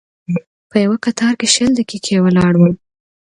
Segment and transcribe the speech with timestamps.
[0.69, 2.73] په یوه کتار کې شل دقیقې ولاړ وم.